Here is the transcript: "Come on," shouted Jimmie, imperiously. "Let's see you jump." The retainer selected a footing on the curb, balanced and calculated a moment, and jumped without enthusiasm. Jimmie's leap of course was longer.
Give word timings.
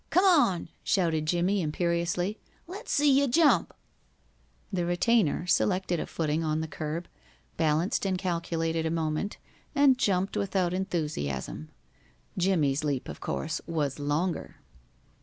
"Come 0.09 0.25
on," 0.25 0.69
shouted 0.83 1.27
Jimmie, 1.27 1.61
imperiously. 1.61 2.39
"Let's 2.65 2.91
see 2.91 3.11
you 3.21 3.27
jump." 3.27 3.71
The 4.73 4.83
retainer 4.83 5.45
selected 5.45 5.99
a 5.99 6.07
footing 6.07 6.43
on 6.43 6.59
the 6.59 6.67
curb, 6.67 7.07
balanced 7.55 8.03
and 8.07 8.17
calculated 8.17 8.87
a 8.87 8.89
moment, 8.89 9.37
and 9.75 9.99
jumped 9.99 10.35
without 10.35 10.73
enthusiasm. 10.73 11.69
Jimmie's 12.35 12.83
leap 12.83 13.07
of 13.09 13.19
course 13.19 13.61
was 13.67 13.99
longer. 13.99 14.55